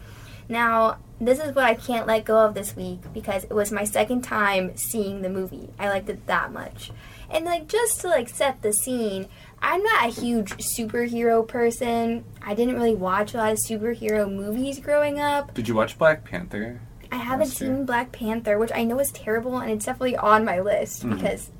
Now, 0.48 0.98
this 1.20 1.38
is 1.38 1.54
what 1.54 1.64
I 1.64 1.74
can't 1.74 2.06
let 2.06 2.24
go 2.24 2.38
of 2.38 2.54
this 2.54 2.74
week 2.74 3.00
because 3.12 3.44
it 3.44 3.52
was 3.52 3.70
my 3.70 3.84
second 3.84 4.22
time 4.22 4.76
seeing 4.76 5.22
the 5.22 5.28
movie. 5.28 5.68
I 5.78 5.88
liked 5.88 6.08
it 6.08 6.26
that 6.26 6.52
much. 6.52 6.90
And 7.30 7.44
like 7.44 7.68
just 7.68 8.00
to 8.00 8.08
like 8.08 8.28
set 8.28 8.62
the 8.62 8.72
scene, 8.72 9.28
I'm 9.62 9.82
not 9.82 10.06
a 10.06 10.08
huge 10.20 10.52
superhero 10.56 11.46
person. 11.46 12.24
I 12.42 12.54
didn't 12.54 12.74
really 12.74 12.94
watch 12.94 13.34
a 13.34 13.36
lot 13.36 13.52
of 13.52 13.58
superhero 13.58 14.32
movies 14.32 14.78
growing 14.80 15.20
up. 15.20 15.52
Did 15.54 15.68
you 15.68 15.74
watch 15.74 15.98
Black 15.98 16.24
Panther? 16.24 16.80
I 17.12 17.16
haven't 17.16 17.48
seen 17.48 17.84
Black 17.84 18.12
Panther, 18.12 18.58
which 18.58 18.70
I 18.74 18.84
know 18.84 18.98
is 19.00 19.10
terrible 19.10 19.58
and 19.58 19.70
it's 19.70 19.84
definitely 19.84 20.16
on 20.16 20.44
my 20.44 20.60
list 20.60 21.04
Mhm. 21.04 21.16
because 21.16 21.50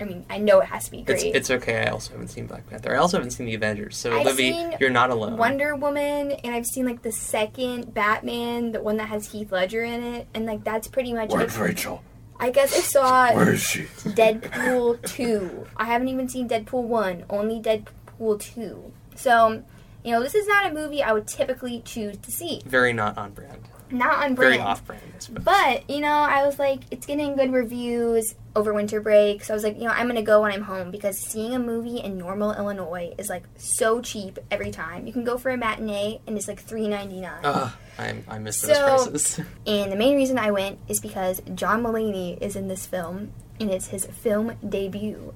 I 0.00 0.04
mean, 0.04 0.24
I 0.30 0.38
know 0.38 0.60
it 0.60 0.66
has 0.66 0.84
to 0.86 0.90
be 0.90 1.02
great. 1.02 1.34
it's 1.34 1.50
okay 1.50 1.86
i 1.86 1.90
also 1.90 2.12
haven't 2.12 2.28
seen 2.28 2.46
black 2.46 2.68
panther 2.68 2.94
i 2.94 2.98
also 2.98 3.16
haven't 3.16 3.32
seen 3.32 3.46
the 3.46 3.54
avengers 3.54 3.96
so 3.96 4.16
I've 4.16 4.26
Libby 4.26 4.76
you're 4.80 4.90
not 4.90 5.10
alone 5.10 5.36
Wonder 5.36 5.74
Woman, 5.74 6.32
and 6.32 6.54
I've 6.54 6.66
seen 6.66 6.86
like 6.86 7.02
the 7.02 7.12
second 7.12 7.94
Batman, 7.94 8.72
the 8.72 8.80
one 8.80 8.96
that 8.98 9.08
has 9.08 9.32
Heath 9.32 9.52
Ledger 9.52 9.84
in 9.84 10.02
it, 10.02 10.26
and 10.34 10.46
like 10.46 10.64
that's 10.64 10.88
pretty 10.88 11.12
much 11.12 11.32
it. 11.32 11.58
Rachel? 11.58 12.02
I 12.40 12.50
guess 12.50 12.76
I 12.76 12.80
saw 12.80 13.34
Where 13.34 13.52
is 13.54 13.62
she? 13.62 13.82
Deadpool 14.04 15.04
2. 15.06 15.66
I 15.76 15.84
haven't 15.86 16.08
even 16.08 16.28
seen 16.28 16.48
Deadpool 16.48 16.84
1, 16.84 17.24
only 17.30 17.60
Deadpool 17.60 18.40
2. 18.40 18.92
So, 19.16 19.64
you 20.04 20.12
know, 20.12 20.22
this 20.22 20.34
is 20.34 20.46
not 20.46 20.70
a 20.70 20.72
movie 20.72 21.02
I 21.02 21.12
would 21.12 21.26
typically 21.26 21.80
choose 21.84 22.16
to 22.18 22.30
see. 22.30 22.62
very 22.64 22.92
not 22.92 23.18
on 23.18 23.32
brand 23.32 23.68
Not 23.90 24.24
on 24.24 24.36
very 24.36 24.56
brand. 24.56 24.62
off 24.68 24.84
brand. 24.86 25.02
But, 25.30 25.88
you 25.88 26.00
know, 26.00 26.12
I 26.12 26.44
was 26.46 26.58
like, 26.58 26.80
it's 26.90 27.06
getting 27.06 27.36
good 27.36 27.52
reviews 27.52 28.34
over 28.54 28.74
winter 28.74 29.00
break. 29.00 29.42
So 29.44 29.54
I 29.54 29.56
was 29.56 29.64
like, 29.64 29.76
you 29.78 29.84
know, 29.84 29.90
I'm 29.90 30.06
going 30.06 30.16
to 30.16 30.22
go 30.22 30.42
when 30.42 30.52
I'm 30.52 30.62
home 30.62 30.90
because 30.90 31.18
seeing 31.18 31.54
a 31.54 31.58
movie 31.58 31.98
in 31.98 32.18
Normal, 32.18 32.52
Illinois 32.54 33.14
is 33.18 33.28
like 33.28 33.44
so 33.56 34.00
cheap 34.00 34.38
every 34.50 34.70
time. 34.70 35.06
You 35.06 35.12
can 35.12 35.24
go 35.24 35.38
for 35.38 35.50
a 35.50 35.56
matinee 35.56 36.20
and 36.26 36.36
it's 36.36 36.48
like 36.48 36.64
$3.99. 36.64 37.40
Ugh, 37.44 37.72
I, 37.98 38.14
I 38.28 38.38
miss 38.38 38.60
those 38.60 38.76
So- 38.76 39.10
prices. 39.10 39.40
And 39.66 39.90
the 39.92 39.96
main 39.96 40.16
reason 40.16 40.38
I 40.38 40.50
went 40.50 40.78
is 40.88 41.00
because 41.00 41.40
John 41.54 41.82
Mulaney 41.82 42.40
is 42.42 42.56
in 42.56 42.68
this 42.68 42.86
film, 42.86 43.32
and 43.60 43.70
it's 43.70 43.88
his 43.88 44.06
film 44.06 44.52
debut. 44.68 45.34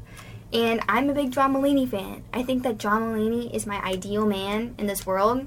And 0.52 0.80
I'm 0.88 1.09
a 1.09 1.14
big 1.14 1.32
John 1.32 1.54
Mulaney 1.54 1.88
fan. 1.88 2.25
I 2.32 2.42
think 2.42 2.62
that 2.64 2.76
John 2.78 3.02
Mulaney 3.02 3.50
is 3.54 3.66
my 3.66 3.80
ideal 3.82 4.26
man 4.26 4.75
in 4.78 4.87
this 4.87 5.06
world. 5.06 5.47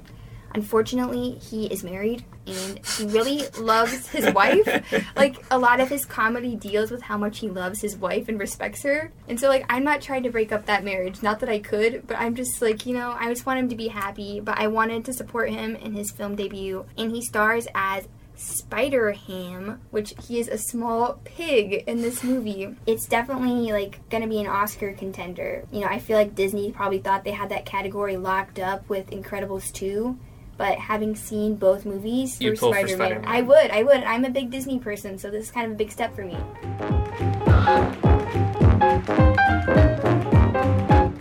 Unfortunately, 0.54 1.32
he 1.32 1.66
is 1.66 1.84
married 1.84 2.24
and 2.46 2.80
he 2.86 3.06
really 3.06 3.42
loves 3.58 4.08
his 4.08 4.32
wife. 4.32 4.66
Like 5.16 5.44
a 5.50 5.58
lot 5.58 5.80
of 5.80 5.88
his 5.88 6.04
comedy 6.04 6.56
deals 6.56 6.90
with 6.90 7.02
how 7.02 7.16
much 7.16 7.38
he 7.38 7.48
loves 7.48 7.80
his 7.80 7.96
wife 7.96 8.28
and 8.28 8.38
respects 8.38 8.82
her. 8.82 9.12
And 9.28 9.38
so 9.38 9.48
like 9.48 9.64
I'm 9.68 9.84
not 9.84 10.00
trying 10.00 10.22
to 10.24 10.30
break 10.30 10.52
up 10.52 10.66
that 10.66 10.84
marriage. 10.84 11.22
Not 11.22 11.40
that 11.40 11.48
I 11.48 11.58
could, 11.58 12.06
but 12.06 12.18
I'm 12.18 12.34
just 12.34 12.60
like, 12.60 12.86
you 12.86 12.94
know, 12.94 13.16
I 13.18 13.28
just 13.28 13.46
want 13.46 13.58
him 13.58 13.68
to 13.70 13.76
be 13.76 13.88
happy, 13.88 14.40
but 14.40 14.58
I 14.58 14.66
wanted 14.66 15.04
to 15.06 15.12
support 15.12 15.50
him 15.50 15.76
in 15.76 15.94
his 15.94 16.10
film 16.10 16.36
debut. 16.36 16.84
And 16.98 17.10
he 17.10 17.22
stars 17.22 17.66
as 17.74 18.08
Spider 18.36 19.12
Ham, 19.12 19.80
which 19.90 20.14
he 20.26 20.38
is 20.38 20.48
a 20.48 20.58
small 20.58 21.20
pig 21.24 21.84
in 21.86 22.02
this 22.02 22.22
movie. 22.22 22.74
It's 22.86 23.06
definitely 23.06 23.72
like 23.72 24.06
gonna 24.10 24.26
be 24.26 24.40
an 24.40 24.46
Oscar 24.46 24.92
contender. 24.92 25.64
You 25.72 25.80
know, 25.80 25.86
I 25.86 25.98
feel 25.98 26.16
like 26.16 26.34
Disney 26.34 26.70
probably 26.70 26.98
thought 26.98 27.24
they 27.24 27.32
had 27.32 27.48
that 27.48 27.64
category 27.64 28.16
locked 28.16 28.58
up 28.58 28.88
with 28.88 29.10
Incredibles 29.10 29.72
2. 29.72 30.18
But 30.56 30.78
having 30.78 31.14
seen 31.14 31.56
both 31.56 31.84
movies 31.84 32.40
You'd 32.40 32.58
for 32.58 32.66
pull 32.66 32.72
Spider-Man, 32.72 32.96
Spider-Man. 32.96 33.24
I 33.26 33.42
would, 33.42 33.70
I 33.70 33.82
would. 33.82 34.02
I'm 34.04 34.24
a 34.24 34.30
big 34.30 34.50
Disney 34.50 34.78
person, 34.78 35.18
so 35.18 35.30
this 35.30 35.44
is 35.44 35.50
kind 35.50 35.66
of 35.66 35.72
a 35.72 35.74
big 35.74 35.92
step 35.92 36.14
for 36.14 36.24
me. 36.24 36.36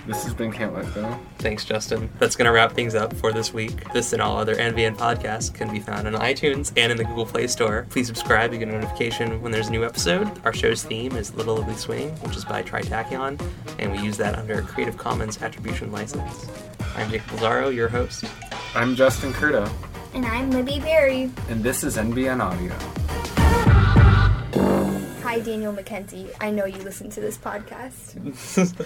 This 0.08 0.24
has 0.24 0.34
been 0.34 0.52
Can't 0.54 0.74
Let 0.74 0.94
Go. 0.94 1.20
Thanks, 1.40 1.66
Justin. 1.66 2.10
That's 2.20 2.38
going 2.38 2.46
to 2.46 2.52
wrap 2.52 2.72
things 2.72 2.96
up 2.96 3.14
for 3.14 3.34
this 3.34 3.54
week. 3.54 3.92
This 3.92 4.14
and 4.14 4.22
all 4.22 4.38
other 4.38 4.56
NBN 4.56 4.96
podcasts 4.96 5.54
can 5.54 5.70
be 5.70 5.82
found 5.82 6.08
on 6.08 6.14
iTunes 6.14 6.72
and 6.78 6.90
in 6.92 6.98
the 6.98 7.04
Google 7.04 7.26
Play 7.26 7.48
Store. 7.48 7.86
Please 7.90 8.08
subscribe 8.08 8.52
to 8.52 8.58
get 8.58 8.70
a 8.70 8.72
notification 8.72 9.42
when 9.42 9.52
there's 9.52 9.68
a 9.68 9.72
new 9.72 9.84
episode. 9.84 10.32
Our 10.46 10.54
show's 10.54 10.84
theme 10.84 11.18
is 11.18 11.36
Little 11.36 11.60
Ugly 11.60 11.76
Swing, 11.76 12.12
which 12.22 12.38
is 12.38 12.46
by 12.46 12.64
Tritachyon, 12.64 13.42
and 13.80 13.92
we 13.92 14.00
use 14.00 14.16
that 14.18 14.38
under 14.38 14.60
a 14.60 14.62
Creative 14.62 14.98
Commons 14.98 15.42
Attribution 15.42 15.92
License. 15.92 16.48
I'm 16.96 17.10
Jake 17.10 17.24
Lazzaro, 17.24 17.76
your 17.76 17.90
host. 17.90 18.24
I'm 18.76 18.96
Justin 18.96 19.32
Curto, 19.34 19.70
And 20.14 20.26
I'm 20.26 20.52
Libby 20.52 20.80
Berry. 20.80 21.32
and 21.50 21.64
this 21.64 21.84
is 21.84 21.98
NBN 21.98 22.42
Audio. 22.42 22.74
Hi, 25.24 25.40
Daniel 25.40 25.74
McKenzie. 25.74 26.30
I 26.40 26.50
know 26.52 26.66
you 26.66 26.78
listen 26.84 27.10
to 27.12 27.20
this 27.22 27.38
podcast. 27.38 28.16